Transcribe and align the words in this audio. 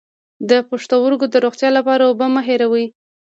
د 0.49 0.51
پښتورګو 0.69 1.25
د 1.31 1.35
روغتیا 1.45 1.69
لپاره 1.77 2.03
اوبه 2.05 2.27
مه 2.33 2.41
هیروئ 2.47 2.85